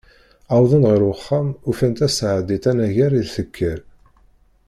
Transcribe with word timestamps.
Wwḍen 0.57 0.83
ɣer 0.89 1.01
uxxam, 1.11 1.47
ufan 1.69 1.93
Taseɛdit 1.97 2.65
anagar 2.71 3.11
i 3.15 3.21
d-tekker. 3.25 3.79